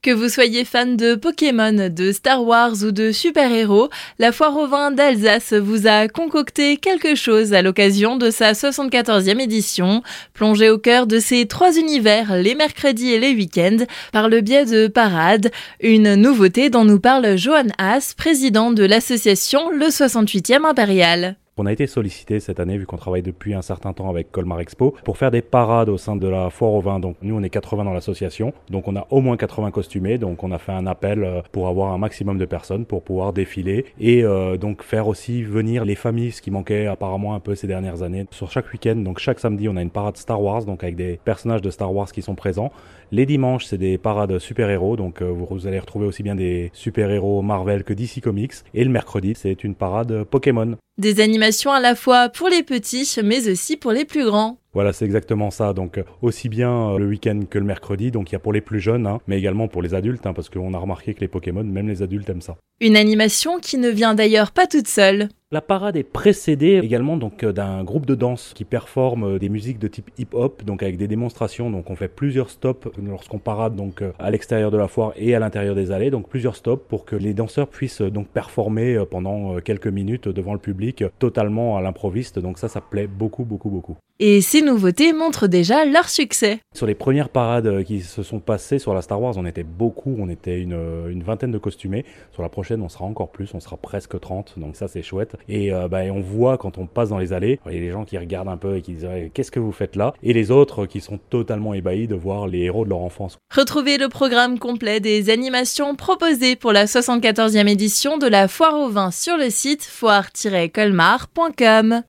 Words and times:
Que 0.00 0.12
vous 0.12 0.28
soyez 0.28 0.64
fan 0.64 0.96
de 0.96 1.16
Pokémon, 1.16 1.88
de 1.90 2.12
Star 2.12 2.44
Wars 2.44 2.84
ou 2.84 2.92
de 2.92 3.10
super-héros, 3.10 3.88
la 4.20 4.30
foire 4.30 4.56
au 4.56 4.68
vin 4.68 4.92
d'Alsace 4.92 5.52
vous 5.52 5.88
a 5.88 6.06
concocté 6.06 6.76
quelque 6.76 7.16
chose 7.16 7.52
à 7.52 7.62
l'occasion 7.62 8.16
de 8.16 8.30
sa 8.30 8.52
74e 8.52 9.40
édition, 9.40 10.04
plongée 10.34 10.70
au 10.70 10.78
cœur 10.78 11.08
de 11.08 11.18
ces 11.18 11.46
trois 11.46 11.76
univers 11.76 12.36
les 12.36 12.54
mercredis 12.54 13.10
et 13.10 13.18
les 13.18 13.34
week-ends 13.34 13.86
par 14.12 14.28
le 14.28 14.40
biais 14.40 14.66
de 14.66 14.86
parades, 14.86 15.50
une 15.80 16.14
nouveauté 16.14 16.70
dont 16.70 16.84
nous 16.84 17.00
parle 17.00 17.36
Johan 17.36 17.66
Haas, 17.78 18.14
président 18.16 18.70
de 18.70 18.84
l'association 18.84 19.68
Le 19.68 19.86
68e 19.86 20.64
Impérial. 20.64 21.36
On 21.60 21.66
a 21.66 21.72
été 21.72 21.88
sollicité 21.88 22.38
cette 22.38 22.60
année, 22.60 22.78
vu 22.78 22.86
qu'on 22.86 22.96
travaille 22.96 23.22
depuis 23.22 23.52
un 23.52 23.62
certain 23.62 23.92
temps 23.92 24.08
avec 24.08 24.30
Colmar 24.30 24.60
Expo, 24.60 24.94
pour 25.02 25.18
faire 25.18 25.32
des 25.32 25.42
parades 25.42 25.88
au 25.88 25.98
sein 25.98 26.14
de 26.14 26.28
la 26.28 26.50
foire 26.50 26.72
au 26.72 26.80
vin. 26.80 27.00
Donc 27.00 27.16
nous, 27.20 27.36
on 27.36 27.42
est 27.42 27.50
80 27.50 27.82
dans 27.82 27.92
l'association, 27.92 28.52
donc 28.70 28.86
on 28.86 28.94
a 28.94 29.08
au 29.10 29.20
moins 29.20 29.36
80 29.36 29.72
costumés. 29.72 30.18
Donc 30.18 30.44
on 30.44 30.52
a 30.52 30.58
fait 30.58 30.70
un 30.70 30.86
appel 30.86 31.24
euh, 31.24 31.42
pour 31.50 31.66
avoir 31.66 31.92
un 31.92 31.98
maximum 31.98 32.38
de 32.38 32.44
personnes 32.44 32.84
pour 32.84 33.02
pouvoir 33.02 33.32
défiler 33.32 33.86
et 33.98 34.22
euh, 34.22 34.56
donc 34.56 34.84
faire 34.84 35.08
aussi 35.08 35.42
venir 35.42 35.84
les 35.84 35.96
familles, 35.96 36.30
ce 36.30 36.42
qui 36.42 36.52
manquait 36.52 36.86
apparemment 36.86 37.34
un 37.34 37.40
peu 37.40 37.56
ces 37.56 37.66
dernières 37.66 38.04
années. 38.04 38.26
Sur 38.30 38.52
chaque 38.52 38.72
week-end, 38.72 38.94
donc 38.94 39.18
chaque 39.18 39.40
samedi, 39.40 39.68
on 39.68 39.76
a 39.76 39.82
une 39.82 39.90
parade 39.90 40.16
Star 40.16 40.40
Wars, 40.40 40.64
donc 40.64 40.84
avec 40.84 40.94
des 40.94 41.18
personnages 41.24 41.62
de 41.62 41.70
Star 41.70 41.92
Wars 41.92 42.12
qui 42.12 42.22
sont 42.22 42.36
présents. 42.36 42.70
Les 43.10 43.26
dimanches, 43.26 43.64
c'est 43.64 43.78
des 43.78 43.98
parades 43.98 44.38
super-héros, 44.38 44.94
donc 44.94 45.22
euh, 45.22 45.24
vous 45.24 45.66
allez 45.66 45.80
retrouver 45.80 46.06
aussi 46.06 46.22
bien 46.22 46.36
des 46.36 46.70
super-héros 46.72 47.42
Marvel 47.42 47.82
que 47.82 47.94
DC 47.94 48.20
Comics. 48.22 48.52
Et 48.74 48.84
le 48.84 48.90
mercredi, 48.90 49.34
c'est 49.34 49.64
une 49.64 49.74
parade 49.74 50.22
Pokémon. 50.22 50.76
Des 50.98 51.20
animations 51.20 51.70
à 51.70 51.78
la 51.78 51.94
fois 51.94 52.28
pour 52.28 52.48
les 52.48 52.64
petits, 52.64 53.08
mais 53.22 53.48
aussi 53.48 53.76
pour 53.76 53.92
les 53.92 54.04
plus 54.04 54.24
grands. 54.24 54.58
Voilà, 54.74 54.92
c'est 54.92 55.04
exactement 55.04 55.50
ça. 55.50 55.72
Donc 55.72 56.00
aussi 56.22 56.48
bien 56.48 56.90
euh, 56.90 56.98
le 56.98 57.06
week-end 57.06 57.42
que 57.48 57.58
le 57.58 57.64
mercredi. 57.64 58.10
Donc 58.10 58.30
il 58.30 58.32
y 58.32 58.36
a 58.36 58.40
pour 58.40 58.52
les 58.52 58.60
plus 58.60 58.80
jeunes, 58.80 59.06
hein, 59.06 59.20
mais 59.28 59.38
également 59.38 59.68
pour 59.68 59.80
les 59.80 59.94
adultes, 59.94 60.26
hein, 60.26 60.32
parce 60.32 60.48
qu'on 60.48 60.74
a 60.74 60.78
remarqué 60.78 61.14
que 61.14 61.20
les 61.20 61.28
Pokémon, 61.28 61.62
même 61.62 61.88
les 61.88 62.02
adultes 62.02 62.28
aiment 62.28 62.42
ça. 62.42 62.56
Une 62.80 62.96
animation 62.96 63.60
qui 63.60 63.78
ne 63.78 63.88
vient 63.88 64.14
d'ailleurs 64.14 64.50
pas 64.50 64.66
toute 64.66 64.88
seule. 64.88 65.28
La 65.50 65.62
parade 65.62 65.96
est 65.96 66.02
précédée 66.02 66.78
également 66.84 67.16
donc 67.16 67.42
euh, 67.42 67.54
d'un 67.54 67.82
groupe 67.82 68.04
de 68.04 68.14
danse 68.14 68.52
qui 68.54 68.66
performe 68.66 69.24
euh, 69.24 69.38
des 69.38 69.48
musiques 69.48 69.78
de 69.78 69.88
type 69.88 70.10
hip-hop, 70.18 70.62
donc 70.62 70.82
avec 70.82 70.98
des 70.98 71.08
démonstrations. 71.08 71.70
Donc 71.70 71.88
on 71.88 71.96
fait 71.96 72.08
plusieurs 72.08 72.50
stops 72.50 72.86
lorsqu'on 73.02 73.38
parade 73.38 73.74
donc 73.74 74.04
à 74.18 74.30
l'extérieur 74.30 74.70
de 74.70 74.76
la 74.76 74.88
foire 74.88 75.14
et 75.16 75.34
à 75.34 75.38
l'intérieur 75.38 75.74
des 75.74 75.90
allées, 75.90 76.10
donc 76.10 76.28
plusieurs 76.28 76.54
stops 76.54 76.84
pour 76.86 77.06
que 77.06 77.16
les 77.16 77.32
danseurs 77.32 77.68
puissent 77.68 78.02
donc 78.02 78.28
performer 78.28 79.02
pendant 79.10 79.58
quelques 79.60 79.86
minutes 79.86 80.28
devant 80.28 80.52
le 80.52 80.58
public, 80.58 81.02
totalement 81.18 81.78
à 81.78 81.80
l'improviste. 81.80 82.38
Donc 82.38 82.58
ça, 82.58 82.68
ça 82.68 82.82
plaît 82.82 83.06
beaucoup, 83.06 83.44
beaucoup, 83.44 83.70
beaucoup. 83.70 83.96
Et 84.20 84.40
ces 84.40 84.62
nouveautés 84.62 85.12
montrent 85.12 85.46
déjà 85.46 85.84
leur 85.84 86.08
succès. 86.08 86.58
Sur 86.74 86.86
les 86.86 86.96
premières 86.96 87.28
parades 87.28 87.84
qui 87.84 88.00
se 88.00 88.22
sont 88.22 88.40
passées 88.40 88.80
sur 88.80 88.92
la 88.92 89.00
Star 89.00 89.22
Wars, 89.22 89.34
on 89.36 89.46
était 89.46 89.62
beaucoup, 89.62 90.14
on 90.18 90.28
était 90.28 90.60
une, 90.60 90.78
une 91.08 91.22
vingtaine 91.22 91.52
de 91.52 91.58
costumés. 91.58 92.04
Sur 92.32 92.42
la 92.42 92.48
prochaine, 92.48 92.82
on 92.82 92.88
sera 92.88 93.04
encore 93.04 93.30
plus, 93.30 93.54
on 93.54 93.60
sera 93.60 93.76
presque 93.76 94.18
30, 94.18 94.58
donc 94.58 94.74
ça 94.76 94.88
c'est 94.88 95.02
chouette. 95.02 95.37
Et, 95.48 95.72
euh, 95.72 95.88
bah, 95.88 96.00
on 96.12 96.20
voit 96.20 96.58
quand 96.58 96.78
on 96.78 96.86
passe 96.86 97.10
dans 97.10 97.18
les 97.18 97.32
allées, 97.32 97.60
il 97.66 97.74
y 97.74 97.76
a 97.76 97.80
des 97.80 97.90
gens 97.90 98.04
qui 98.04 98.18
regardent 98.18 98.48
un 98.48 98.56
peu 98.56 98.76
et 98.76 98.82
qui 98.82 98.92
disent 98.92 99.08
qu'est-ce 99.34 99.50
que 99.50 99.60
vous 99.60 99.72
faites 99.72 99.96
là? 99.96 100.14
Et 100.22 100.32
les 100.32 100.50
autres 100.50 100.86
qui 100.86 101.00
sont 101.00 101.18
totalement 101.30 101.74
ébahis 101.74 102.06
de 102.06 102.14
voir 102.14 102.46
les 102.46 102.60
héros 102.60 102.84
de 102.84 102.90
leur 102.90 103.00
enfance. 103.00 103.38
Retrouvez 103.54 103.98
le 103.98 104.08
programme 104.08 104.58
complet 104.58 105.00
des 105.00 105.28
animations 105.30 105.94
proposées 105.94 106.56
pour 106.56 106.72
la 106.72 106.86
74e 106.86 107.68
édition 107.68 108.18
de 108.18 108.26
la 108.26 108.48
Foire 108.48 108.78
au 108.78 108.88
vin 108.88 109.10
sur 109.10 109.36
le 109.36 109.50
site 109.50 109.84
foire-colmar.com. 109.84 111.96